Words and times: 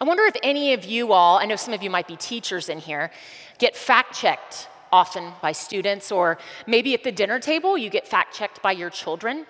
I 0.00 0.04
wonder 0.04 0.24
if 0.24 0.36
any 0.42 0.72
of 0.72 0.84
you 0.84 1.12
all, 1.12 1.38
I 1.38 1.46
know 1.46 1.56
some 1.56 1.72
of 1.72 1.82
you 1.82 1.90
might 1.90 2.06
be 2.06 2.16
teachers 2.16 2.68
in 2.68 2.78
here, 2.78 3.10
get 3.58 3.76
fact 3.76 4.14
checked 4.14 4.68
often 4.92 5.32
by 5.40 5.52
students, 5.52 6.12
or 6.12 6.38
maybe 6.66 6.94
at 6.94 7.02
the 7.02 7.12
dinner 7.12 7.38
table, 7.38 7.76
you 7.78 7.90
get 7.90 8.06
fact 8.06 8.34
checked 8.34 8.62
by 8.62 8.72
your 8.72 8.90
children. 8.90 9.46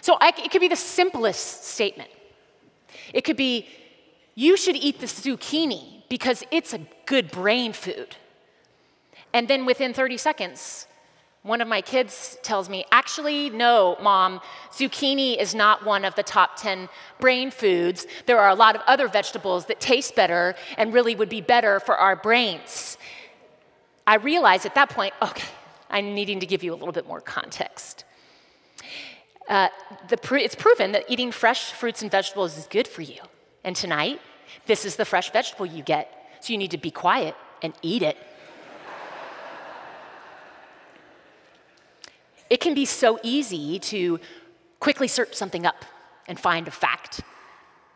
So 0.00 0.16
I, 0.20 0.32
it 0.42 0.50
could 0.50 0.60
be 0.60 0.68
the 0.68 0.76
simplest 0.76 1.64
statement. 1.64 2.10
It 3.12 3.22
could 3.22 3.36
be, 3.36 3.66
you 4.34 4.56
should 4.56 4.76
eat 4.76 5.00
the 5.00 5.06
zucchini 5.06 6.02
because 6.08 6.44
it's 6.50 6.72
a 6.72 6.80
good 7.06 7.30
brain 7.30 7.72
food. 7.72 8.16
And 9.32 9.48
then 9.48 9.66
within 9.66 9.92
30 9.92 10.16
seconds, 10.16 10.86
one 11.46 11.60
of 11.60 11.68
my 11.68 11.80
kids 11.80 12.36
tells 12.42 12.68
me, 12.68 12.84
actually, 12.90 13.50
no, 13.50 13.96
mom, 14.02 14.40
zucchini 14.72 15.38
is 15.40 15.54
not 15.54 15.84
one 15.84 16.04
of 16.04 16.16
the 16.16 16.22
top 16.24 16.56
10 16.56 16.88
brain 17.20 17.52
foods. 17.52 18.04
There 18.26 18.38
are 18.40 18.48
a 18.48 18.54
lot 18.54 18.74
of 18.74 18.82
other 18.86 19.06
vegetables 19.06 19.66
that 19.66 19.78
taste 19.78 20.16
better 20.16 20.56
and 20.76 20.92
really 20.92 21.14
would 21.14 21.28
be 21.28 21.40
better 21.40 21.78
for 21.78 21.96
our 21.96 22.16
brains. 22.16 22.98
I 24.08 24.16
realized 24.16 24.66
at 24.66 24.74
that 24.74 24.90
point, 24.90 25.14
okay, 25.22 25.48
I'm 25.88 26.14
needing 26.14 26.40
to 26.40 26.46
give 26.46 26.64
you 26.64 26.72
a 26.74 26.76
little 26.76 26.92
bit 26.92 27.06
more 27.06 27.20
context. 27.20 28.04
Uh, 29.48 29.68
pr- 30.22 30.36
it's 30.36 30.56
proven 30.56 30.90
that 30.92 31.04
eating 31.08 31.30
fresh 31.30 31.70
fruits 31.72 32.02
and 32.02 32.10
vegetables 32.10 32.58
is 32.58 32.66
good 32.66 32.88
for 32.88 33.02
you. 33.02 33.20
And 33.62 33.76
tonight, 33.76 34.20
this 34.66 34.84
is 34.84 34.96
the 34.96 35.04
fresh 35.04 35.30
vegetable 35.30 35.66
you 35.66 35.84
get. 35.84 36.12
So 36.40 36.52
you 36.52 36.58
need 36.58 36.72
to 36.72 36.78
be 36.78 36.90
quiet 36.90 37.36
and 37.62 37.72
eat 37.82 38.02
it. 38.02 38.16
It 42.48 42.60
can 42.60 42.74
be 42.74 42.84
so 42.84 43.18
easy 43.22 43.78
to 43.80 44.20
quickly 44.80 45.08
search 45.08 45.34
something 45.34 45.66
up 45.66 45.84
and 46.28 46.38
find 46.38 46.66
a 46.68 46.70
fact, 46.70 47.20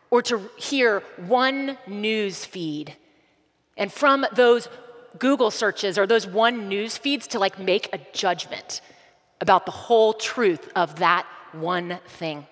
or 0.09 0.21
to 0.23 0.49
hear 0.57 1.01
one 1.17 1.77
news 1.87 2.45
feed. 2.45 2.95
And 3.77 3.91
from 3.91 4.25
those 4.33 4.67
Google 5.19 5.51
searches 5.51 5.97
or 5.97 6.07
those 6.07 6.25
one 6.25 6.69
news 6.69 6.97
feeds 6.97 7.27
to 7.27 7.39
like 7.39 7.59
make 7.59 7.93
a 7.93 7.99
judgment 8.13 8.81
about 9.39 9.65
the 9.65 9.71
whole 9.71 10.13
truth 10.13 10.69
of 10.75 10.97
that 10.99 11.25
one 11.51 11.99
thing. 12.07 12.45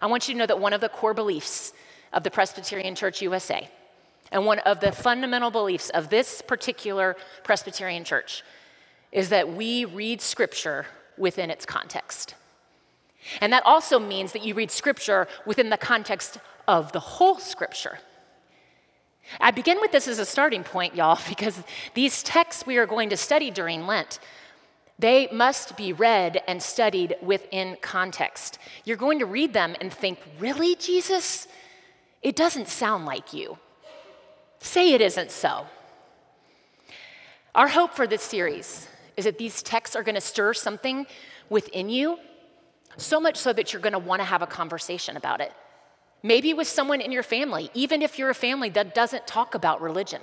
I 0.00 0.06
want 0.06 0.28
you 0.28 0.34
to 0.34 0.38
know 0.38 0.46
that 0.46 0.60
one 0.60 0.72
of 0.72 0.80
the 0.80 0.88
core 0.88 1.12
beliefs 1.12 1.72
of 2.12 2.22
the 2.22 2.30
Presbyterian 2.30 2.94
Church 2.94 3.20
USA 3.20 3.68
and 4.32 4.46
one 4.46 4.60
of 4.60 4.80
the 4.80 4.92
fundamental 4.92 5.50
beliefs 5.50 5.90
of 5.90 6.08
this 6.08 6.40
particular 6.40 7.16
Presbyterian 7.42 8.04
church 8.04 8.42
is 9.12 9.28
that 9.30 9.52
we 9.54 9.84
read 9.84 10.20
scripture 10.20 10.86
within 11.20 11.50
its 11.50 11.64
context. 11.64 12.34
And 13.40 13.52
that 13.52 13.64
also 13.66 13.98
means 13.98 14.32
that 14.32 14.44
you 14.44 14.54
read 14.54 14.70
scripture 14.70 15.28
within 15.46 15.70
the 15.70 15.76
context 15.76 16.38
of 16.66 16.92
the 16.92 17.00
whole 17.00 17.38
scripture. 17.38 17.98
I 19.40 19.50
begin 19.50 19.80
with 19.80 19.92
this 19.92 20.08
as 20.08 20.18
a 20.18 20.24
starting 20.24 20.64
point, 20.64 20.96
y'all, 20.96 21.18
because 21.28 21.62
these 21.94 22.22
texts 22.22 22.66
we 22.66 22.78
are 22.78 22.86
going 22.86 23.10
to 23.10 23.16
study 23.16 23.50
during 23.50 23.86
Lent, 23.86 24.18
they 24.98 25.28
must 25.32 25.76
be 25.76 25.92
read 25.92 26.42
and 26.46 26.62
studied 26.62 27.16
within 27.22 27.76
context. 27.80 28.58
You're 28.84 28.98
going 28.98 29.18
to 29.20 29.26
read 29.26 29.54
them 29.54 29.74
and 29.80 29.92
think, 29.92 30.18
really, 30.38 30.74
Jesus? 30.74 31.48
It 32.22 32.36
doesn't 32.36 32.68
sound 32.68 33.06
like 33.06 33.32
you. 33.32 33.58
Say 34.58 34.92
it 34.92 35.00
isn't 35.00 35.30
so. 35.30 35.66
Our 37.54 37.68
hope 37.68 37.94
for 37.94 38.06
this 38.06 38.22
series 38.22 38.88
is 39.20 39.24
that 39.26 39.36
these 39.36 39.62
texts 39.62 39.94
are 39.94 40.02
going 40.02 40.14
to 40.14 40.20
stir 40.20 40.54
something 40.54 41.06
within 41.50 41.90
you, 41.90 42.18
so 42.96 43.20
much 43.20 43.36
so 43.36 43.52
that 43.52 43.70
you're 43.70 43.82
going 43.82 43.92
to 43.92 43.98
want 43.98 44.20
to 44.20 44.24
have 44.24 44.40
a 44.40 44.46
conversation 44.46 45.14
about 45.14 45.42
it. 45.42 45.52
Maybe 46.22 46.54
with 46.54 46.66
someone 46.66 47.02
in 47.02 47.12
your 47.12 47.22
family, 47.22 47.70
even 47.74 48.00
if 48.00 48.18
you're 48.18 48.30
a 48.30 48.34
family 48.34 48.70
that 48.70 48.94
doesn't 48.94 49.26
talk 49.26 49.54
about 49.54 49.82
religion. 49.82 50.22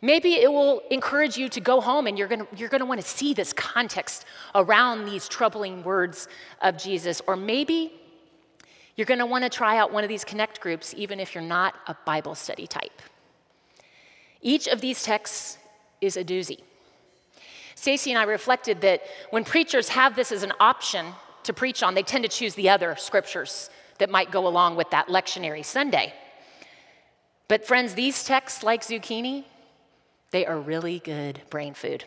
Maybe 0.00 0.34
it 0.34 0.50
will 0.50 0.80
encourage 0.90 1.36
you 1.36 1.48
to 1.48 1.60
go 1.60 1.80
home 1.80 2.06
and 2.06 2.16
you're 2.16 2.28
gonna, 2.28 2.46
you're 2.56 2.68
gonna 2.68 2.86
wanna 2.86 3.02
see 3.02 3.34
this 3.34 3.52
context 3.52 4.24
around 4.54 5.04
these 5.04 5.28
troubling 5.28 5.82
words 5.82 6.28
of 6.60 6.76
Jesus. 6.78 7.20
Or 7.26 7.36
maybe 7.36 7.92
you're 8.94 9.06
gonna 9.06 9.26
wanna 9.26 9.50
try 9.50 9.76
out 9.76 9.92
one 9.92 10.04
of 10.04 10.08
these 10.08 10.24
connect 10.24 10.60
groups, 10.60 10.94
even 10.96 11.18
if 11.18 11.34
you're 11.34 11.44
not 11.58 11.74
a 11.88 11.96
Bible 12.04 12.36
study 12.36 12.68
type. 12.68 13.02
Each 14.40 14.68
of 14.68 14.80
these 14.80 15.02
texts 15.02 15.58
is 16.00 16.16
a 16.16 16.24
doozy. 16.24 16.60
Stacy 17.76 18.10
and 18.10 18.18
I 18.18 18.24
reflected 18.24 18.80
that 18.80 19.02
when 19.30 19.44
preachers 19.44 19.90
have 19.90 20.16
this 20.16 20.32
as 20.32 20.42
an 20.42 20.52
option 20.58 21.06
to 21.44 21.52
preach 21.52 21.82
on, 21.82 21.94
they 21.94 22.02
tend 22.02 22.24
to 22.24 22.28
choose 22.28 22.54
the 22.54 22.68
other 22.68 22.96
scriptures 22.96 23.70
that 23.98 24.10
might 24.10 24.30
go 24.30 24.46
along 24.46 24.76
with 24.76 24.90
that 24.90 25.06
lectionary 25.06 25.64
Sunday. 25.64 26.12
But, 27.48 27.64
friends, 27.64 27.94
these 27.94 28.24
texts, 28.24 28.64
like 28.64 28.82
zucchini, 28.82 29.44
they 30.32 30.44
are 30.44 30.58
really 30.58 30.98
good 30.98 31.40
brain 31.50 31.74
food. 31.74 32.04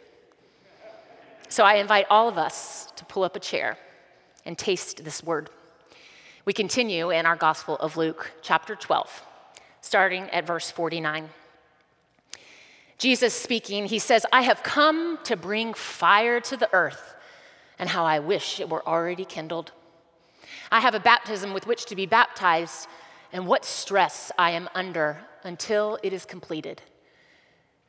So 1.48 1.64
I 1.64 1.76
invite 1.76 2.08
all 2.10 2.28
of 2.28 2.38
us 2.38 2.92
to 2.98 3.06
pull 3.06 3.24
up 3.24 3.36
a 3.36 3.40
chair 3.40 3.78
and 4.46 4.58
taste 4.58 5.04
this 5.06 5.24
word. 5.24 5.50
We 6.46 6.54
continue 6.54 7.12
in 7.12 7.26
our 7.26 7.36
Gospel 7.36 7.76
of 7.78 7.96
Luke, 7.96 8.32
chapter 8.42 8.76
12, 8.76 9.24
starting 9.82 10.24
at 10.32 10.46
verse 10.46 10.70
49. 10.72 11.30
Jesus 13.00 13.34
speaking, 13.34 13.86
he 13.86 13.98
says, 13.98 14.26
I 14.32 14.42
have 14.42 14.62
come 14.62 15.20
to 15.24 15.38
bring 15.38 15.74
fire 15.74 16.42
to 16.42 16.58
the 16.58 16.70
earth, 16.74 17.16
and 17.80 17.90
how 17.90 18.06
I 18.06 18.20
wish 18.20 18.60
it 18.60 18.70
were 18.70 18.86
already 18.86 19.24
kindled. 19.24 19.72
I 20.70 20.82
have 20.82 20.94
a 20.94 21.00
baptism 21.00 21.54
with 21.54 21.66
which 21.66 21.86
to 21.86 21.96
be 21.96 22.06
baptized, 22.06 22.88
and 23.32 23.48
what 23.48 23.64
stress 23.64 24.34
I 24.38 24.52
am 24.52 24.68
under 24.76 25.22
until 25.44 25.98
it 26.04 26.12
is 26.12 26.26
completed. 26.26 26.82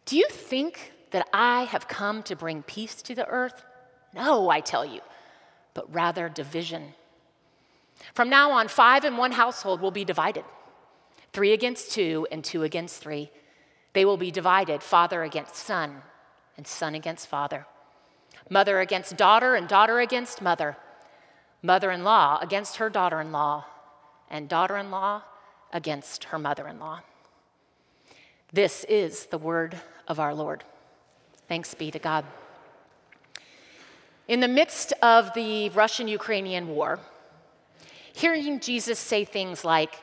Do 0.05 0.17
you 0.17 0.29
think 0.29 0.93
that 1.11 1.29
I 1.33 1.65
have 1.65 1.89
come 1.89 2.23
to 2.25 2.37
bring 2.37 2.63
peace 2.63 3.03
to 3.03 3.15
the 3.15 3.27
earth? 3.27 3.65
No, 4.15 4.49
I 4.49 4.61
tell 4.61 4.87
you, 4.87 5.01
but 5.75 5.93
rather 5.93 6.29
division. 6.29 6.95
From 8.15 8.31
now 8.31 8.53
on, 8.53 8.69
five 8.69 9.05
in 9.05 9.17
one 9.17 9.33
household 9.33 9.81
will 9.81 9.91
be 9.91 10.05
divided 10.05 10.45
three 11.33 11.53
against 11.53 11.93
two, 11.93 12.27
and 12.33 12.43
two 12.43 12.65
against 12.65 13.01
three. 13.01 13.31
They 13.93 14.05
will 14.05 14.17
be 14.17 14.31
divided 14.31 14.83
father 14.83 15.23
against 15.23 15.57
son, 15.57 16.03
and 16.57 16.67
son 16.67 16.95
against 16.95 17.27
father, 17.27 17.67
mother 18.49 18.81
against 18.81 19.17
daughter, 19.17 19.55
and 19.55 19.67
daughter 19.67 19.99
against 19.99 20.41
mother, 20.41 20.77
mother 21.63 21.91
in 21.91 22.05
law 22.05 22.39
against 22.41 22.77
her 22.77 22.89
daughter 22.89 23.21
in 23.21 23.33
law, 23.33 23.67
and 24.31 24.49
daughter 24.49 24.77
in 24.77 24.91
law 24.91 25.23
against 25.73 26.25
her 26.25 26.39
mother 26.39 26.69
in 26.69 26.79
law. 26.79 27.01
This 28.53 28.85
is 28.85 29.27
the 29.27 29.39
word 29.39 29.81
of 30.09 30.19
our 30.19 30.35
Lord. 30.35 30.65
Thanks 31.49 31.75
be 31.75 31.91
to 31.91 31.99
God. 31.99 32.25
In 34.29 34.41
the 34.41 34.49
midst 34.49 34.93
of 35.03 35.35
the 35.35 35.71
Russian 35.71 36.07
Ukrainian 36.07 36.69
war, 36.69 37.01
hearing 38.13 38.61
Jesus 38.61 38.99
say 38.99 39.25
things 39.25 39.65
like, 39.65 39.95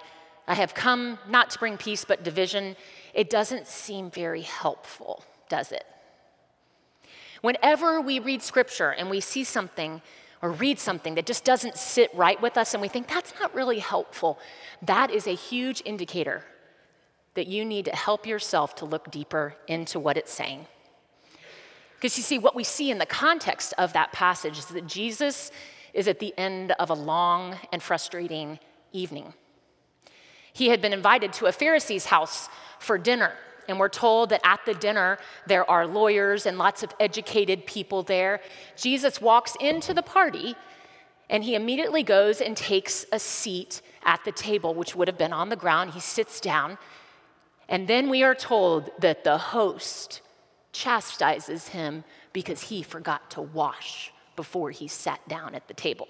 I 0.47 0.55
have 0.55 0.73
come 0.73 1.19
not 1.29 1.49
to 1.51 1.59
bring 1.59 1.77
peace 1.77 2.03
but 2.05 2.23
division, 2.23 2.75
it 3.17 3.31
doesn't 3.31 3.66
seem 3.66 4.11
very 4.11 4.44
helpful, 4.44 5.23
does 5.50 5.72
it? 5.72 5.85
Whenever 7.41 8.00
we 8.00 8.19
read 8.19 8.44
scripture 8.44 8.91
and 8.91 9.09
we 9.09 9.19
see 9.19 9.44
something 9.44 10.03
or 10.44 10.51
read 10.51 10.78
something 10.78 11.16
that 11.16 11.25
just 11.25 11.44
doesn't 11.44 11.78
sit 11.78 12.13
right 12.13 12.39
with 12.39 12.57
us 12.57 12.75
and 12.75 12.81
we 12.81 12.88
think 12.88 13.07
that's 13.07 13.33
not 13.39 13.53
really 13.55 13.79
helpful, 13.79 14.38
that 14.83 15.09
is 15.09 15.25
a 15.25 15.33
huge 15.33 15.81
indicator 15.83 16.45
that 17.33 17.47
you 17.47 17.66
need 17.66 17.85
to 17.85 17.95
help 17.95 18.28
yourself 18.28 18.75
to 18.75 18.85
look 18.85 19.09
deeper 19.09 19.55
into 19.67 19.99
what 19.99 20.16
it's 20.16 20.31
saying. 20.31 20.67
Because 21.95 22.16
you 22.17 22.23
see, 22.23 22.38
what 22.38 22.55
we 22.55 22.63
see 22.63 22.91
in 22.91 22.99
the 22.99 23.05
context 23.07 23.73
of 23.79 23.94
that 23.94 24.11
passage 24.11 24.59
is 24.59 24.66
that 24.67 24.85
Jesus 24.85 25.49
is 25.91 26.07
at 26.07 26.19
the 26.19 26.35
end 26.38 26.73
of 26.73 26.91
a 26.91 26.94
long 26.94 27.57
and 27.73 27.81
frustrating 27.81 28.59
evening. 28.94 29.34
He 30.57 30.69
had 30.69 30.81
been 30.81 30.91
invited 30.91 31.34
to 31.34 31.45
a 31.45 31.51
Pharisee's 31.51 32.06
house 32.06 32.49
for 32.79 32.97
dinner, 32.97 33.34
and 33.67 33.78
we're 33.78 33.90
told 33.90 34.29
that 34.31 34.41
at 34.43 34.59
the 34.66 34.73
dinner 34.73 35.20
there 35.46 35.70
are 35.70 35.85
lawyers 35.85 36.47
and 36.47 36.58
lots 36.58 36.81
of 36.81 36.91
educated 36.99 37.67
people 37.67 38.02
there. 38.02 38.41
Jesus 38.76 39.22
walks 39.22 39.55
into 39.59 39.93
the 39.93 40.02
party 40.02 40.55
and 41.29 41.43
he 41.43 41.53
immediately 41.53 42.02
goes 42.02 42.41
and 42.41 42.58
takes 42.58 43.05
a 43.11 43.20
seat 43.20 43.84
at 44.03 44.23
the 44.26 44.31
table, 44.31 44.73
which 44.73 44.96
would 44.96 45.08
have 45.08 45.17
been 45.17 45.31
on 45.31 45.49
the 45.49 45.55
ground. 45.55 45.91
He 45.91 45.99
sits 45.99 46.40
down 46.40 46.79
and 47.70 47.87
then 47.87 48.09
we 48.09 48.23
are 48.23 48.34
told 48.34 48.90
that 48.97 49.23
the 49.23 49.37
host 49.37 50.22
chastises 50.72 51.67
him 51.67 52.03
because 52.34 52.64
he 52.64 52.81
forgot 52.81 53.29
to 53.29 53.41
wash 53.41 54.11
before 54.35 54.72
he 54.72 54.87
sat 54.87 55.20
down 55.28 55.53
at 55.53 55.67
the 55.67 55.76
table. 55.76 56.08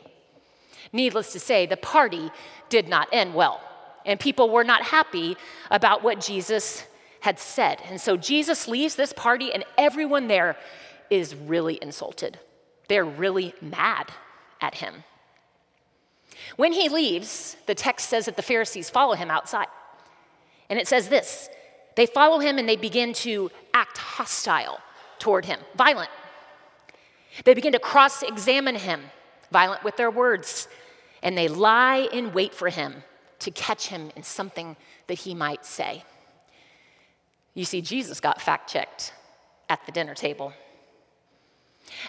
Needless 0.93 1.33
to 1.33 1.39
say, 1.39 1.65
the 1.65 1.75
party 1.75 2.31
did 2.69 2.87
not 2.87 3.09
end 3.11 3.33
well, 3.33 3.59
and 4.07 4.19
people 4.19 4.49
were 4.49 4.63
not 4.63 4.83
happy 4.83 5.37
about 5.69 6.01
what 6.01 6.21
Jesus 6.21 6.85
had 7.19 7.37
said. 7.37 7.81
And 7.89 7.99
so 7.99 8.15
Jesus 8.15 8.67
leaves 8.67 8.95
this 8.95 9.13
party, 9.13 9.53
and 9.53 9.63
everyone 9.77 10.27
there 10.27 10.55
is 11.09 11.35
really 11.35 11.77
insulted. 11.81 12.39
They're 12.87 13.05
really 13.05 13.53
mad 13.61 14.11
at 14.61 14.75
him. 14.75 15.03
When 16.55 16.71
he 16.71 16.87
leaves, 16.87 17.57
the 17.65 17.75
text 17.75 18.09
says 18.09 18.25
that 18.25 18.37
the 18.37 18.41
Pharisees 18.41 18.89
follow 18.89 19.15
him 19.15 19.29
outside. 19.29 19.67
And 20.69 20.79
it 20.79 20.87
says 20.87 21.09
this 21.09 21.49
they 21.95 22.05
follow 22.05 22.39
him 22.39 22.57
and 22.57 22.69
they 22.69 22.75
begin 22.75 23.11
to 23.13 23.51
act 23.73 23.97
hostile 23.97 24.79
toward 25.19 25.45
him, 25.45 25.59
violent. 25.75 26.09
They 27.43 27.53
begin 27.53 27.73
to 27.73 27.79
cross 27.79 28.23
examine 28.23 28.75
him, 28.75 29.01
violent 29.51 29.83
with 29.83 29.97
their 29.97 30.11
words, 30.11 30.67
and 31.21 31.37
they 31.37 31.47
lie 31.47 32.07
in 32.13 32.33
wait 32.33 32.53
for 32.53 32.69
him 32.69 33.03
to 33.39 33.51
catch 33.51 33.87
him 33.87 34.11
in 34.15 34.23
something 34.23 34.75
that 35.07 35.19
he 35.19 35.33
might 35.33 35.65
say. 35.65 36.03
You 37.53 37.65
see, 37.65 37.81
Jesus 37.81 38.19
got 38.19 38.41
fact 38.41 38.69
checked 38.71 39.13
at 39.69 39.85
the 39.85 39.91
dinner 39.91 40.15
table. 40.15 40.53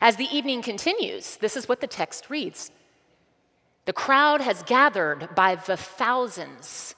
As 0.00 0.16
the 0.16 0.28
evening 0.34 0.62
continues, 0.62 1.36
this 1.36 1.56
is 1.56 1.68
what 1.68 1.80
the 1.80 1.86
text 1.86 2.30
reads 2.30 2.70
The 3.84 3.92
crowd 3.92 4.40
has 4.40 4.62
gathered 4.62 5.34
by 5.34 5.54
the 5.54 5.76
thousands 5.76 6.94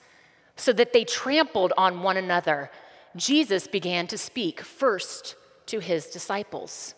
so 0.57 0.73
that 0.73 0.93
they 0.93 1.05
trampled 1.05 1.73
on 1.77 2.03
one 2.03 2.17
another. 2.17 2.71
Jesus 3.17 3.67
began 3.67 4.07
to 4.09 4.19
speak 4.19 4.61
first 4.61 5.35
to 5.67 5.81
his 5.81 6.07
disciples. 6.07 6.95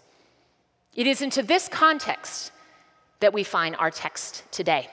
It 0.95 1.07
is 1.07 1.23
into 1.23 1.43
this 1.43 1.69
context 1.69 2.53
that 3.21 3.33
we 3.33 3.45
find 3.45 3.77
our 3.77 3.91
text 3.91 4.43
today. 4.51 4.89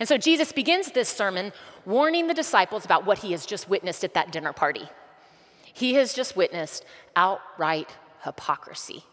And 0.00 0.08
so 0.08 0.16
Jesus 0.16 0.52
begins 0.52 0.92
this 0.92 1.08
sermon 1.08 1.52
warning 1.84 2.26
the 2.26 2.34
disciples 2.34 2.84
about 2.84 3.04
what 3.04 3.18
he 3.18 3.32
has 3.32 3.46
just 3.46 3.68
witnessed 3.68 4.04
at 4.04 4.14
that 4.14 4.32
dinner 4.32 4.52
party. 4.52 4.88
He 5.72 5.94
has 5.94 6.14
just 6.14 6.36
witnessed 6.36 6.84
outright 7.16 7.90
hypocrisy. 8.22 9.04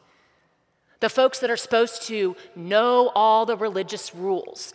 The 1.00 1.10
folks 1.10 1.40
that 1.40 1.50
are 1.50 1.58
supposed 1.58 2.04
to 2.04 2.36
know 2.56 3.12
all 3.16 3.46
the 3.46 3.58
religious 3.58 4.14
rules 4.14 4.74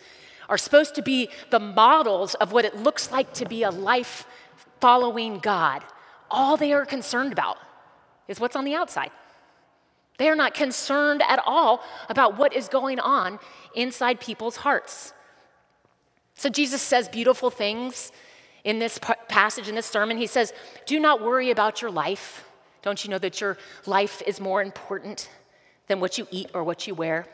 are 0.49 0.57
supposed 0.57 0.95
to 0.95 1.01
be 1.01 1.29
the 1.49 1.59
models 1.59 2.35
of 2.35 2.51
what 2.51 2.65
it 2.65 2.75
looks 2.75 3.11
like 3.11 3.33
to 3.33 3.45
be 3.45 3.63
a 3.63 3.71
life 3.71 4.25
following 4.79 5.39
God. 5.39 5.83
All 6.29 6.57
they 6.57 6.73
are 6.73 6.85
concerned 6.85 7.31
about 7.31 7.57
is 8.27 8.39
what's 8.39 8.55
on 8.55 8.65
the 8.65 8.75
outside. 8.75 9.11
They 10.17 10.29
are 10.29 10.35
not 10.35 10.53
concerned 10.53 11.21
at 11.27 11.41
all 11.45 11.81
about 12.09 12.37
what 12.37 12.53
is 12.53 12.67
going 12.67 12.99
on 12.99 13.39
inside 13.75 14.19
people's 14.19 14.57
hearts. 14.57 15.13
So 16.37 16.49
Jesus 16.49 16.81
says 16.81 17.09
beautiful 17.09 17.49
things 17.49 18.11
in 18.63 18.79
this 18.79 18.99
passage, 19.27 19.67
in 19.67 19.75
this 19.75 19.87
sermon. 19.87 20.17
He 20.17 20.27
says, 20.27 20.53
Do 20.85 20.99
not 20.99 21.21
worry 21.21 21.49
about 21.49 21.81
your 21.81 21.89
life. 21.89 22.45
Don't 22.83 23.03
you 23.03 23.09
know 23.09 23.17
that 23.17 23.41
your 23.41 23.57
life 23.87 24.21
is 24.25 24.39
more 24.39 24.61
important 24.61 25.29
than 25.87 25.99
what 25.99 26.17
you 26.17 26.27
eat 26.29 26.51
or 26.53 26.63
what 26.63 26.85
you 26.85 26.93
wear? 26.93 27.25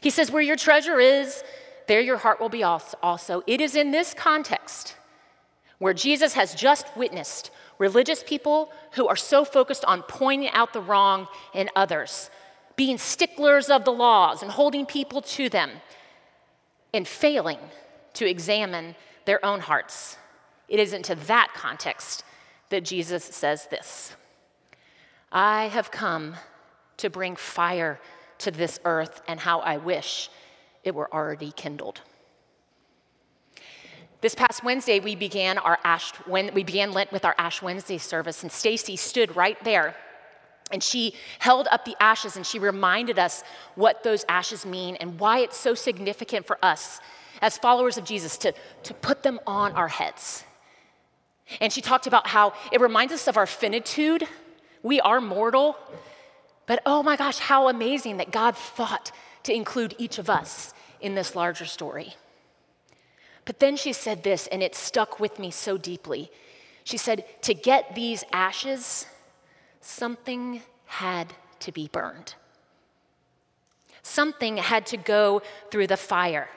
He 0.00 0.08
says, 0.08 0.30
Where 0.30 0.42
your 0.42 0.56
treasure 0.56 1.00
is, 1.00 1.42
there 1.88 2.00
your 2.00 2.16
heart 2.16 2.40
will 2.40 2.48
be 2.48 2.62
also. 2.62 3.42
It 3.46 3.60
is 3.60 3.74
in 3.74 3.90
this 3.90 4.14
context 4.14 4.94
where 5.78 5.92
Jesus 5.92 6.34
has 6.34 6.54
just 6.54 6.96
witnessed 6.96 7.50
religious 7.76 8.22
people 8.22 8.70
who 8.92 9.08
are 9.08 9.16
so 9.16 9.44
focused 9.44 9.84
on 9.84 10.02
pointing 10.02 10.48
out 10.50 10.72
the 10.72 10.80
wrong 10.80 11.26
in 11.52 11.68
others, 11.74 12.30
being 12.76 12.98
sticklers 12.98 13.68
of 13.68 13.84
the 13.84 13.90
laws 13.92 14.42
and 14.42 14.52
holding 14.52 14.86
people 14.86 15.20
to 15.22 15.48
them, 15.48 15.70
and 16.94 17.08
failing 17.08 17.58
to 18.14 18.28
examine 18.28 18.94
their 19.24 19.44
own 19.44 19.60
hearts. 19.60 20.16
It 20.68 20.80
is 20.80 20.92
into 20.92 21.14
that 21.14 21.52
context 21.54 22.24
that 22.70 22.84
Jesus 22.84 23.24
says 23.24 23.66
this 23.66 24.16
I 25.30 25.66
have 25.66 25.90
come 25.90 26.36
to 26.98 27.10
bring 27.10 27.36
fire 27.36 28.00
to 28.38 28.50
this 28.50 28.80
earth, 28.84 29.22
and 29.28 29.40
how 29.40 29.60
I 29.60 29.76
wish 29.76 30.28
it 30.82 30.94
were 30.94 31.12
already 31.12 31.52
kindled. 31.52 32.00
This 34.20 34.34
past 34.34 34.62
Wednesday, 34.62 35.00
we 35.00 35.16
began 35.16 35.58
our 35.58 35.78
Ash 35.84 36.12
we 36.28 36.64
began 36.64 36.92
Lent 36.92 37.12
with 37.12 37.24
our 37.24 37.34
Ash 37.38 37.62
Wednesday 37.62 37.98
service, 37.98 38.42
and 38.42 38.52
Stacy 38.52 38.96
stood 38.96 39.36
right 39.36 39.62
there, 39.64 39.96
and 40.72 40.82
she 40.82 41.14
held 41.38 41.68
up 41.70 41.84
the 41.84 41.96
ashes 42.00 42.36
and 42.36 42.46
she 42.46 42.58
reminded 42.58 43.18
us 43.18 43.42
what 43.74 44.02
those 44.02 44.24
ashes 44.28 44.64
mean 44.64 44.96
and 44.96 45.20
why 45.20 45.38
it's 45.40 45.56
so 45.56 45.74
significant 45.74 46.46
for 46.46 46.58
us 46.62 47.00
as 47.40 47.58
followers 47.58 47.98
of 47.98 48.04
Jesus 48.04 48.36
to, 48.38 48.52
to 48.84 48.94
put 48.94 49.22
them 49.22 49.40
on 49.46 49.72
our 49.72 49.88
heads. 49.88 50.44
And 51.60 51.72
she 51.72 51.80
talked 51.80 52.06
about 52.06 52.28
how 52.28 52.54
it 52.70 52.80
reminds 52.80 53.12
us 53.12 53.26
of 53.28 53.36
our 53.36 53.46
finitude. 53.46 54.26
We 54.82 55.00
are 55.00 55.20
mortal, 55.20 55.76
but 56.66 56.80
oh 56.86 57.02
my 57.02 57.16
gosh, 57.16 57.38
how 57.38 57.68
amazing 57.68 58.16
that 58.18 58.30
God 58.30 58.56
thought 58.56 59.12
to 59.42 59.52
include 59.52 59.94
each 59.98 60.18
of 60.18 60.30
us 60.30 60.72
in 61.00 61.14
this 61.14 61.34
larger 61.34 61.64
story. 61.64 62.14
But 63.44 63.58
then 63.58 63.76
she 63.76 63.92
said 63.92 64.22
this, 64.22 64.46
and 64.46 64.62
it 64.62 64.74
stuck 64.74 65.18
with 65.18 65.38
me 65.38 65.50
so 65.50 65.76
deeply. 65.76 66.30
She 66.84 66.96
said, 66.96 67.24
To 67.42 67.54
get 67.54 67.94
these 67.94 68.24
ashes, 68.32 69.06
something 69.82 70.62
had 70.86 71.34
to 71.60 71.70
be 71.70 71.88
burned. 71.88 72.34
Something 74.02 74.56
had 74.56 74.86
to 74.86 74.96
go 74.96 75.42
through 75.70 75.88
the 75.88 75.96
fire 75.96 76.48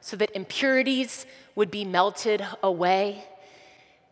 so 0.00 0.16
that 0.16 0.30
impurities 0.36 1.26
would 1.56 1.70
be 1.70 1.84
melted 1.84 2.46
away, 2.62 3.24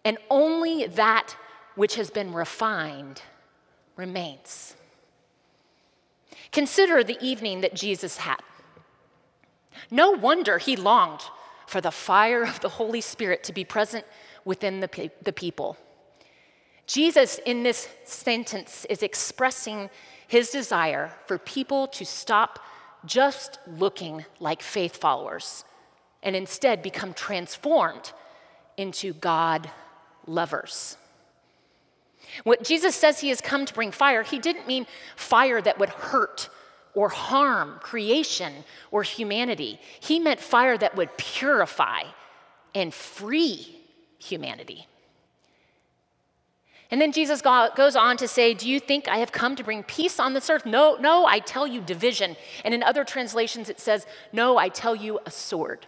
and 0.05 0.19
only 0.29 0.87
that 0.87 1.37
which 1.77 1.95
has 1.95 2.11
been 2.11 2.33
refined 2.33 3.23
remains. 3.97 4.75
Consider 6.51 7.05
the 7.05 7.19
evening 7.25 7.61
that 7.61 7.75
Jesus 7.75 8.19
had. 8.19 8.41
No 9.91 10.11
wonder 10.11 10.59
he 10.59 10.77
longed 10.77 11.23
for 11.67 11.81
the 11.81 11.91
fire 11.91 12.43
of 12.43 12.61
the 12.61 12.69
Holy 12.71 13.01
Spirit 13.01 13.43
to 13.45 13.53
be 13.53 13.65
present 13.65 14.05
within 14.45 14.81
the, 14.81 14.89
pe- 14.89 15.11
the 15.23 15.33
people. 15.33 15.77
Jesus, 16.87 17.41
in 17.47 17.63
this 17.63 17.89
sentence, 18.05 18.85
is 18.91 19.03
expressing 19.03 19.91
his 20.29 20.51
desire 20.51 21.13
for 21.27 21.39
people 21.39 21.87
to 21.89 22.05
stop 22.05 22.59
just 23.05 23.59
looking 23.67 24.25
like 24.41 24.63
faith 24.63 24.97
followers 24.97 25.65
and 26.23 26.35
instead 26.35 26.83
become 26.83 27.13
transformed 27.13 28.13
into 28.77 29.13
God 29.13 29.71
lovers. 30.27 30.97
What 32.43 32.65
Jesus 32.65 32.97
says 32.97 33.21
he 33.21 33.29
has 33.29 33.41
come 33.41 33.67
to 33.67 33.75
bring 33.75 33.93
fire, 33.93 34.23
he 34.23 34.39
didn't 34.39 34.67
mean 34.67 34.87
fire 35.15 35.61
that 35.61 35.79
would 35.79 35.91
hurt 35.91 36.49
or 36.95 37.09
harm 37.09 37.79
creation 37.81 38.65
or 38.91 39.03
humanity. 39.03 39.79
He 40.01 40.19
meant 40.19 40.41
fire 40.41 40.79
that 40.79 40.97
would 40.97 41.17
purify 41.17 42.03
and 42.75 42.93
free 42.93 43.77
humanity. 44.19 44.87
And 46.91 47.01
then 47.01 47.13
Jesus 47.13 47.43
goes 47.43 47.97
on 47.97 48.17
to 48.19 48.29
say, 48.29 48.55
Do 48.55 48.69
you 48.69 48.79
think 48.79 49.09
I 49.09 49.19
have 49.19 49.33
come 49.33 49.57
to 49.57 49.65
bring 49.65 49.83
peace 49.83 50.21
on 50.21 50.35
this 50.35 50.49
earth? 50.51 50.67
No, 50.67 50.97
no, 50.97 51.27
I 51.27 51.39
tell 51.39 51.67
you 51.67 51.81
division. 51.81 52.37
And 52.65 52.75
in 52.75 52.83
other 52.83 53.05
translations, 53.05 53.69
it 53.69 53.81
says, 53.81 54.07
No, 54.33 54.59
I 54.59 54.69
tell 54.69 54.95
you 54.95 55.19
a 55.27 55.31
sword. 55.31 55.87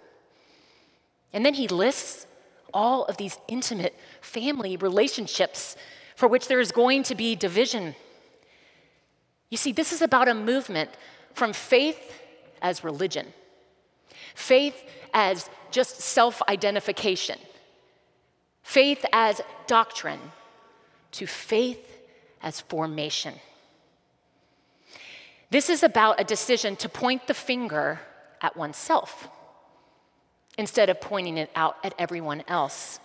And 1.32 1.44
then 1.44 1.54
he 1.54 1.68
lists 1.68 2.26
all 2.72 3.04
of 3.04 3.16
these 3.16 3.38
intimate 3.48 3.94
family 4.20 4.76
relationships 4.76 5.76
for 6.14 6.28
which 6.28 6.48
there 6.48 6.60
is 6.60 6.72
going 6.72 7.02
to 7.04 7.14
be 7.14 7.36
division. 7.36 7.94
You 9.50 9.56
see, 9.56 9.72
this 9.72 9.92
is 9.92 10.02
about 10.02 10.28
a 10.28 10.34
movement 10.34 10.90
from 11.34 11.52
faith 11.52 12.12
as 12.62 12.82
religion, 12.82 13.26
faith 14.34 14.82
as 15.12 15.50
just 15.70 16.00
self 16.00 16.42
identification, 16.48 17.38
faith 18.62 19.04
as 19.12 19.40
doctrine, 19.66 20.32
to 21.12 21.26
faith 21.26 21.98
as 22.42 22.60
formation. 22.60 23.34
This 25.50 25.70
is 25.70 25.82
about 25.82 26.20
a 26.20 26.24
decision 26.24 26.76
to 26.76 26.88
point 26.88 27.26
the 27.26 27.34
finger 27.34 28.00
at 28.42 28.56
oneself 28.56 29.28
instead 30.58 30.90
of 30.90 31.00
pointing 31.00 31.38
it 31.38 31.50
out 31.54 31.76
at 31.84 31.94
everyone 31.98 32.42
else. 32.48 32.98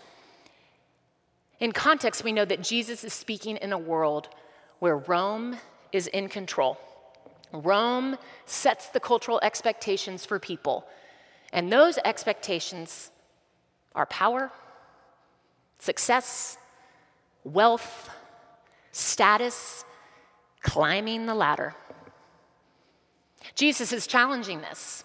In 1.60 1.72
context, 1.72 2.24
we 2.24 2.32
know 2.32 2.46
that 2.46 2.64
Jesus 2.64 3.04
is 3.04 3.14
speaking 3.14 3.58
in 3.58 3.72
a 3.72 3.78
world 3.78 4.30
where 4.80 4.98
Rome 4.98 5.58
is 5.92 6.08
in 6.08 6.28
control. 6.28 6.80
Rome 7.54 8.18
sets 8.46 8.90
the 8.90 9.00
cultural 9.00 9.40
expectations 9.44 10.26
for 10.26 10.40
people, 10.40 10.88
and 11.54 11.72
those 11.72 12.00
expectations 12.04 13.12
are 13.94 14.06
power, 14.06 14.52
success, 15.78 16.58
wealth, 17.44 18.10
status, 18.92 19.86
climbing 20.62 21.26
the 21.26 21.36
ladder. 21.36 21.76
Jesus 23.56 23.92
is 23.92 24.08
challenging 24.08 24.62
this. 24.62 25.04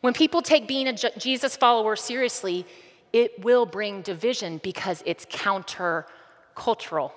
When 0.00 0.14
people 0.14 0.42
take 0.42 0.66
being 0.68 0.88
a 0.88 0.92
Jesus 0.92 1.56
follower 1.56 1.96
seriously, 1.96 2.66
it 3.12 3.42
will 3.42 3.66
bring 3.66 4.02
division 4.02 4.60
because 4.62 5.02
it's 5.06 5.26
counter-cultural, 5.28 7.14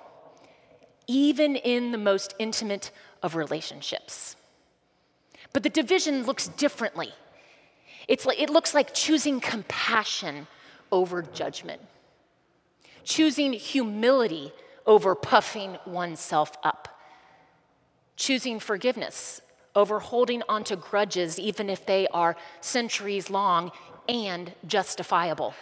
even 1.08 1.55
in 1.55 1.91
the 1.91 1.98
most 1.98 2.34
intimate 2.39 2.91
of 3.22 3.36
relationships. 3.36 4.36
But 5.53 5.63
the 5.63 5.70
division 5.70 6.24
looks 6.25 6.48
differently. 6.48 7.13
It's 8.08 8.25
like, 8.25 8.39
it 8.39 8.50
looks 8.50 8.74
like 8.74 8.93
choosing 8.93 9.39
compassion 9.41 10.48
over 10.91 11.22
judgment, 11.22 11.81
choosing 13.03 13.53
humility 13.53 14.51
over 14.86 15.15
puffing 15.15 15.77
oneself 15.86 16.58
up, 16.63 17.00
choosing 18.15 18.60
forgiveness 18.60 19.41
over 19.75 20.00
holding 20.00 20.43
onto 20.50 20.75
grudges, 20.75 21.39
even 21.39 21.70
if 21.70 21.86
they 21.86 22.08
are 22.08 22.36
centuries 22.60 23.29
long 23.29 23.72
and 24.08 24.53
justifiable. 24.67 25.53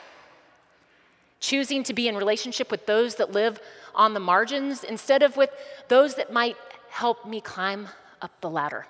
Choosing 1.40 1.84
to 1.84 1.94
be 1.94 2.08
in 2.08 2.16
relationship 2.16 2.72
with 2.72 2.86
those 2.86 3.16
that 3.16 3.32
live 3.32 3.60
on 3.96 4.14
the 4.14 4.20
margins 4.20 4.84
instead 4.84 5.24
of 5.24 5.38
with 5.38 5.52
those 5.88 6.16
that 6.16 6.34
might 6.34 6.58
help 6.90 7.26
me 7.26 7.40
climb 7.40 7.90
up 8.22 8.32
the 8.42 8.50
ladder. 8.50 8.88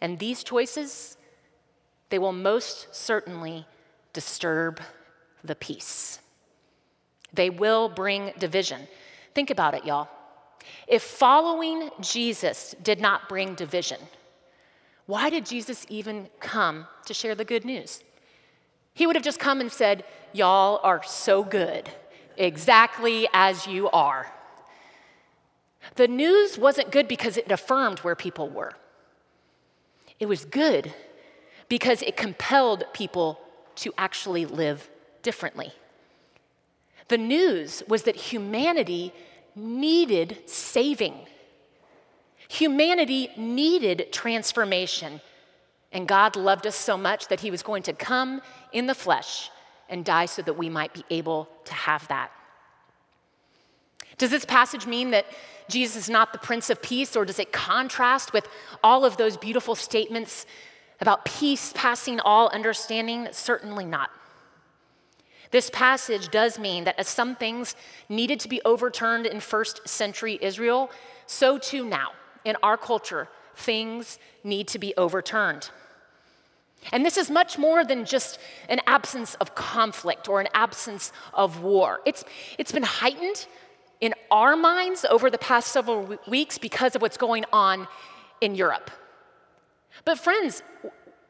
And 0.00 0.18
these 0.18 0.44
choices, 0.44 1.16
they 2.10 2.18
will 2.18 2.32
most 2.32 2.94
certainly 2.94 3.66
disturb 4.12 4.80
the 5.42 5.54
peace. 5.54 6.20
They 7.32 7.50
will 7.50 7.88
bring 7.88 8.32
division. 8.38 8.88
Think 9.34 9.50
about 9.50 9.74
it, 9.74 9.84
y'all. 9.84 10.08
If 10.86 11.02
following 11.02 11.90
Jesus 12.00 12.74
did 12.82 13.00
not 13.00 13.28
bring 13.28 13.54
division, 13.54 13.98
why 15.06 15.30
did 15.30 15.46
Jesus 15.46 15.86
even 15.88 16.28
come 16.40 16.86
to 17.06 17.14
share 17.14 17.34
the 17.34 17.44
good 17.44 17.64
news? 17.64 18.02
He 18.92 19.06
would 19.06 19.16
have 19.16 19.24
just 19.24 19.38
come 19.38 19.60
and 19.60 19.70
said, 19.70 20.04
Y'all 20.32 20.80
are 20.82 21.02
so 21.02 21.44
good, 21.44 21.88
exactly 22.36 23.28
as 23.32 23.66
you 23.66 23.88
are. 23.90 24.32
The 25.94 26.08
news 26.08 26.58
wasn't 26.58 26.90
good 26.90 27.06
because 27.06 27.36
it 27.36 27.50
affirmed 27.50 28.00
where 28.00 28.16
people 28.16 28.48
were, 28.48 28.72
it 30.18 30.26
was 30.26 30.44
good 30.44 30.92
because 31.68 32.02
it 32.02 32.16
compelled 32.16 32.84
people 32.92 33.40
to 33.76 33.92
actually 33.98 34.46
live 34.46 34.88
differently. 35.22 35.72
The 37.08 37.18
news 37.18 37.82
was 37.88 38.02
that 38.04 38.16
humanity 38.16 39.12
needed 39.54 40.38
saving. 40.46 41.14
Humanity 42.48 43.30
needed 43.36 44.12
transformation. 44.12 45.20
And 45.92 46.06
God 46.06 46.36
loved 46.36 46.66
us 46.66 46.76
so 46.76 46.96
much 46.96 47.28
that 47.28 47.40
He 47.40 47.50
was 47.50 47.62
going 47.62 47.82
to 47.84 47.92
come 47.92 48.42
in 48.72 48.86
the 48.86 48.94
flesh 48.94 49.50
and 49.88 50.04
die 50.04 50.26
so 50.26 50.42
that 50.42 50.54
we 50.54 50.68
might 50.68 50.92
be 50.92 51.04
able 51.10 51.48
to 51.64 51.74
have 51.74 52.06
that. 52.08 52.30
Does 54.18 54.30
this 54.30 54.44
passage 54.44 54.86
mean 54.86 55.10
that 55.10 55.26
Jesus 55.68 55.96
is 55.96 56.10
not 56.10 56.32
the 56.32 56.38
Prince 56.38 56.70
of 56.70 56.80
Peace, 56.80 57.16
or 57.16 57.24
does 57.24 57.38
it 57.38 57.52
contrast 57.52 58.32
with 58.32 58.48
all 58.82 59.04
of 59.04 59.16
those 59.16 59.36
beautiful 59.36 59.74
statements 59.74 60.46
about 61.00 61.24
peace 61.24 61.72
passing 61.74 62.20
all 62.20 62.48
understanding? 62.48 63.28
Certainly 63.32 63.84
not. 63.84 64.10
This 65.56 65.70
passage 65.70 66.28
does 66.28 66.58
mean 66.58 66.84
that 66.84 66.98
as 66.98 67.08
some 67.08 67.34
things 67.34 67.76
needed 68.10 68.40
to 68.40 68.48
be 68.48 68.60
overturned 68.66 69.24
in 69.24 69.40
first 69.40 69.88
century 69.88 70.38
Israel, 70.42 70.90
so 71.24 71.56
too 71.56 71.82
now 71.82 72.10
in 72.44 72.56
our 72.62 72.76
culture, 72.76 73.28
things 73.54 74.18
need 74.44 74.68
to 74.68 74.78
be 74.78 74.92
overturned. 74.98 75.70
And 76.92 77.06
this 77.06 77.16
is 77.16 77.30
much 77.30 77.56
more 77.56 77.86
than 77.86 78.04
just 78.04 78.38
an 78.68 78.80
absence 78.86 79.34
of 79.36 79.54
conflict 79.54 80.28
or 80.28 80.42
an 80.42 80.48
absence 80.52 81.10
of 81.32 81.62
war. 81.62 82.00
It's, 82.04 82.22
it's 82.58 82.72
been 82.72 82.82
heightened 82.82 83.46
in 84.02 84.12
our 84.30 84.56
minds 84.56 85.06
over 85.08 85.30
the 85.30 85.38
past 85.38 85.68
several 85.68 86.18
weeks 86.28 86.58
because 86.58 86.94
of 86.94 87.00
what's 87.00 87.16
going 87.16 87.46
on 87.50 87.88
in 88.42 88.56
Europe. 88.56 88.90
But, 90.04 90.18
friends, 90.18 90.62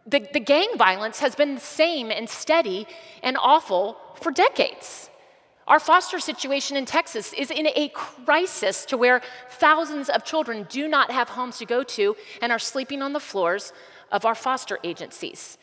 the, 0.07 0.27
the 0.33 0.41
gang 0.41 0.69
violence 0.77 1.19
has 1.19 1.35
been 1.35 1.55
the 1.55 1.61
same 1.61 2.11
and 2.11 2.29
steady 2.29 2.87
and 3.23 3.37
awful 3.41 3.99
for 4.15 4.31
decades. 4.31 5.11
Our 5.67 5.81
foster 5.81 6.21
situation 6.21 6.77
in 6.77 6.85
Texas 6.85 7.33
is 7.33 7.51
in 7.51 7.67
a 7.67 7.89
crisis 7.89 8.85
to 8.87 8.97
where 8.97 9.21
thousands 9.51 10.09
of 10.09 10.25
children 10.25 10.67
do 10.69 10.87
not 10.87 11.11
have 11.11 11.31
homes 11.31 11.59
to 11.59 11.67
go 11.67 11.83
to 11.83 12.17
and 12.41 12.53
are 12.53 12.59
sleeping 12.59 13.03
on 13.03 13.13
the 13.13 13.21
floors 13.21 13.73
of 14.13 14.25
our 14.25 14.37
foster 14.37 14.79
agencies. 14.85 15.59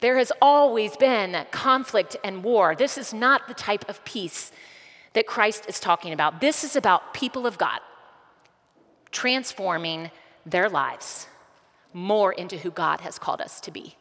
There 0.00 0.18
has 0.18 0.32
always 0.42 0.96
been 0.96 1.46
conflict 1.52 2.16
and 2.24 2.42
war. 2.42 2.74
This 2.74 2.98
is 2.98 3.14
not 3.14 3.46
the 3.46 3.54
type 3.54 3.88
of 3.88 4.04
peace 4.04 4.50
that 5.12 5.28
Christ 5.28 5.66
is 5.68 5.78
talking 5.78 6.12
about. 6.12 6.40
This 6.40 6.64
is 6.64 6.74
about 6.74 7.14
people 7.14 7.46
of 7.46 7.56
God 7.56 7.78
transforming 9.12 10.10
their 10.44 10.68
lives 10.68 11.28
more 11.94 12.32
into 12.32 12.58
who 12.58 12.70
God 12.70 13.00
has 13.00 13.18
called 13.18 13.40
us 13.40 13.60
to 13.60 13.70
be. 13.70 13.96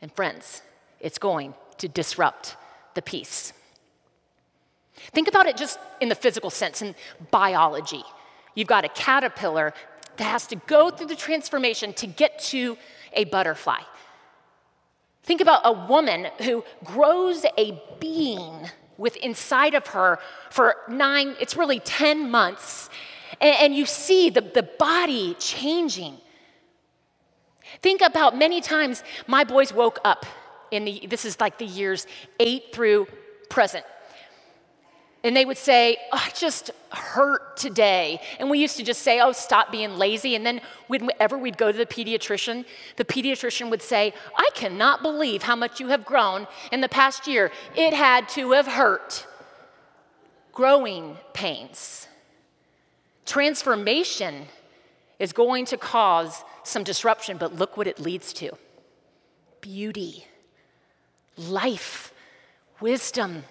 And 0.00 0.10
friends, 0.12 0.62
it's 0.98 1.18
going 1.18 1.54
to 1.78 1.88
disrupt 1.88 2.56
the 2.94 3.02
peace. 3.02 3.52
Think 5.12 5.28
about 5.28 5.46
it 5.46 5.56
just 5.56 5.78
in 6.00 6.08
the 6.08 6.14
physical 6.14 6.50
sense, 6.50 6.80
in 6.80 6.94
biology. 7.30 8.04
You've 8.54 8.68
got 8.68 8.84
a 8.84 8.88
caterpillar 8.88 9.74
that 10.16 10.24
has 10.24 10.46
to 10.48 10.56
go 10.56 10.90
through 10.90 11.06
the 11.06 11.16
transformation 11.16 11.92
to 11.94 12.06
get 12.06 12.38
to 12.38 12.76
a 13.12 13.24
butterfly. 13.24 13.80
Think 15.22 15.40
about 15.40 15.62
a 15.64 15.72
woman 15.72 16.28
who 16.42 16.64
grows 16.84 17.44
a 17.56 17.80
being 17.98 18.70
with 18.96 19.16
inside 19.16 19.74
of 19.74 19.86
her 19.88 20.18
for 20.50 20.76
nine, 20.88 21.34
it's 21.40 21.56
really 21.56 21.80
10 21.80 22.30
months, 22.30 22.90
and, 23.40 23.56
and 23.56 23.74
you 23.74 23.86
see 23.86 24.28
the, 24.28 24.42
the 24.42 24.62
body 24.62 25.34
changing. 25.38 26.18
Think 27.82 28.00
about 28.00 28.36
many 28.36 28.60
times 28.60 29.02
my 29.26 29.44
boys 29.44 29.72
woke 29.72 29.98
up 30.04 30.26
in 30.70 30.84
the, 30.84 31.06
this 31.08 31.24
is 31.24 31.40
like 31.40 31.58
the 31.58 31.66
years 31.66 32.06
eight 32.38 32.72
through 32.72 33.06
present. 33.48 33.84
And 35.22 35.36
they 35.36 35.44
would 35.44 35.58
say, 35.58 35.98
oh, 36.12 36.22
I 36.26 36.30
just 36.30 36.70
hurt 36.90 37.56
today. 37.56 38.20
And 38.38 38.48
we 38.48 38.58
used 38.58 38.78
to 38.78 38.82
just 38.82 39.02
say, 39.02 39.20
oh, 39.20 39.32
stop 39.32 39.70
being 39.70 39.98
lazy. 39.98 40.34
And 40.34 40.46
then 40.46 40.62
whenever 40.86 41.36
we'd 41.36 41.58
go 41.58 41.70
to 41.70 41.76
the 41.76 41.84
pediatrician, 41.84 42.64
the 42.96 43.04
pediatrician 43.04 43.68
would 43.68 43.82
say, 43.82 44.14
I 44.34 44.48
cannot 44.54 45.02
believe 45.02 45.42
how 45.42 45.56
much 45.56 45.78
you 45.78 45.88
have 45.88 46.06
grown 46.06 46.46
in 46.72 46.80
the 46.80 46.88
past 46.88 47.26
year. 47.26 47.52
It 47.76 47.92
had 47.92 48.30
to 48.30 48.52
have 48.52 48.66
hurt. 48.66 49.26
Growing 50.52 51.18
pains. 51.34 52.08
Transformation 53.26 54.46
is 55.20 55.32
going 55.34 55.66
to 55.66 55.76
cause 55.76 56.42
some 56.64 56.82
disruption, 56.82 57.36
but 57.36 57.54
look 57.54 57.76
what 57.76 57.86
it 57.86 58.00
leads 58.00 58.32
to 58.32 58.50
beauty, 59.60 60.24
life, 61.36 62.14
wisdom, 62.80 63.44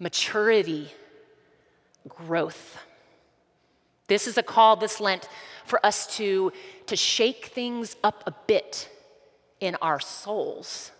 maturity, 0.00 0.90
growth. 2.08 2.78
This 4.08 4.26
is 4.26 4.38
a 4.38 4.42
call 4.42 4.76
this 4.76 4.98
Lent 4.98 5.28
for 5.66 5.84
us 5.84 6.16
to, 6.16 6.50
to 6.86 6.96
shake 6.96 7.46
things 7.46 7.94
up 8.02 8.22
a 8.26 8.34
bit 8.46 8.88
in 9.60 9.74
our 9.82 10.00
souls. 10.00 10.92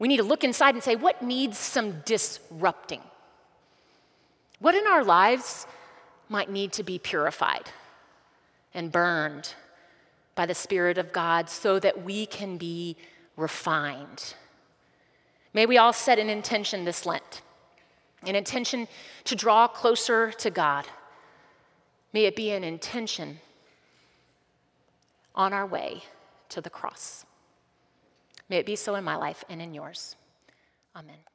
We 0.00 0.08
need 0.08 0.16
to 0.16 0.24
look 0.24 0.42
inside 0.42 0.74
and 0.74 0.82
say, 0.82 0.96
what 0.96 1.22
needs 1.22 1.56
some 1.58 2.00
disrupting? 2.04 3.02
What 4.58 4.74
in 4.74 4.86
our 4.88 5.04
lives 5.04 5.66
might 6.28 6.50
need 6.50 6.72
to 6.72 6.82
be 6.82 6.98
purified? 6.98 7.70
And 8.74 8.92
burned 8.92 9.54
by 10.34 10.46
the 10.46 10.54
Spirit 10.54 10.98
of 10.98 11.12
God 11.12 11.48
so 11.48 11.78
that 11.78 12.02
we 12.02 12.26
can 12.26 12.56
be 12.56 12.96
refined. 13.36 14.34
May 15.54 15.66
we 15.66 15.76
all 15.76 15.92
set 15.92 16.18
an 16.18 16.30
intention 16.30 16.84
this 16.84 17.04
Lent, 17.04 17.42
an 18.26 18.34
intention 18.34 18.88
to 19.24 19.36
draw 19.36 19.68
closer 19.68 20.32
to 20.32 20.50
God. 20.50 20.86
May 22.12 22.24
it 22.24 22.36
be 22.36 22.50
an 22.50 22.64
intention 22.64 23.40
on 25.34 25.52
our 25.52 25.66
way 25.66 26.04
to 26.50 26.60
the 26.60 26.70
cross. 26.70 27.24
May 28.48 28.58
it 28.58 28.66
be 28.66 28.76
so 28.76 28.94
in 28.94 29.04
my 29.04 29.16
life 29.16 29.44
and 29.48 29.62
in 29.62 29.74
yours. 29.74 30.16
Amen. 30.94 31.31